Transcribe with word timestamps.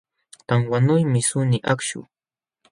Tanwanuymi 0.47 1.21
suni 1.29 1.57
akshu 1.71 1.99